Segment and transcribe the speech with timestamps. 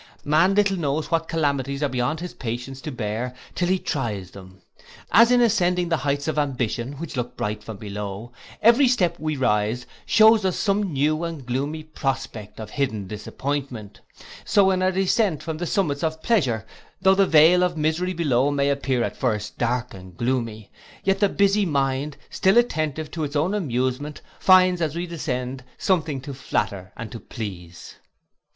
[0.25, 4.63] Man little knows what calamities are beyond his patience to bear till he tries them;
[5.11, 8.31] as in ascending the heights of ambition, which look bright from below,
[8.63, 14.01] every step we rise shews us some new and gloomy prospect of hidden disappointment;
[14.43, 16.65] so in our descent from the summits of pleasure,
[16.99, 20.71] though the vale of misery below may appear at first dark and gloomy,
[21.03, 26.19] yet the busy mind, still attentive to its own amusement, finds as we descend something
[26.19, 27.97] to flatter and to please.